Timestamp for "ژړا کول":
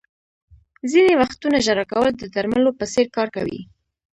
1.65-2.11